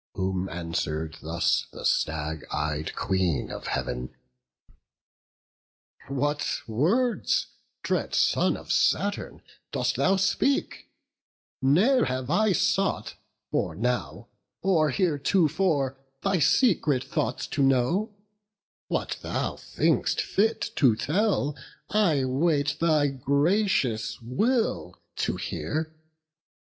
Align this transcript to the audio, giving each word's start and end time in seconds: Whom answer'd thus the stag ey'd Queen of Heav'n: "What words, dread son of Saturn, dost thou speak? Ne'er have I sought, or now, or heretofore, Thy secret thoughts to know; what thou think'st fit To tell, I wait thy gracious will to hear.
Whom 0.15 0.49
answer'd 0.49 1.17
thus 1.21 1.67
the 1.71 1.85
stag 1.85 2.43
ey'd 2.51 2.95
Queen 2.95 3.51
of 3.51 3.67
Heav'n: 3.67 4.09
"What 6.07 6.61
words, 6.65 7.45
dread 7.83 8.15
son 8.15 8.57
of 8.57 8.71
Saturn, 8.71 9.43
dost 9.71 9.97
thou 9.97 10.15
speak? 10.15 10.89
Ne'er 11.61 12.05
have 12.05 12.31
I 12.31 12.51
sought, 12.51 13.13
or 13.51 13.75
now, 13.75 14.27
or 14.63 14.89
heretofore, 14.89 15.99
Thy 16.23 16.39
secret 16.39 17.03
thoughts 17.03 17.45
to 17.53 17.61
know; 17.61 18.15
what 18.87 19.19
thou 19.21 19.55
think'st 19.55 20.19
fit 20.19 20.71
To 20.77 20.95
tell, 20.95 21.55
I 21.91 22.25
wait 22.25 22.77
thy 22.79 23.05
gracious 23.05 24.19
will 24.19 24.99
to 25.17 25.35
hear. 25.35 25.93